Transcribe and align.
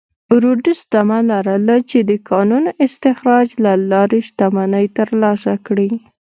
رودز 0.41 0.79
تمه 0.91 1.19
لرله 1.29 1.77
چې 1.89 1.99
د 2.09 2.11
کانونو 2.29 2.69
استخراج 2.85 3.47
له 3.63 3.73
لارې 3.91 4.19
شتمنۍ 4.27 4.85
ترلاسه 4.97 5.53
کړي. 5.65 5.89